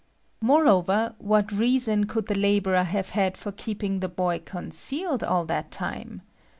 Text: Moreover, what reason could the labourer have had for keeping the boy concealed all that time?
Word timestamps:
Moreover, 0.41 1.13
what 1.19 1.51
reason 1.51 2.05
could 2.05 2.25
the 2.25 2.33
labourer 2.33 2.81
have 2.85 3.11
had 3.11 3.37
for 3.37 3.51
keeping 3.51 3.99
the 3.99 4.09
boy 4.09 4.39
concealed 4.43 5.23
all 5.23 5.45
that 5.45 5.69
time? 5.69 6.23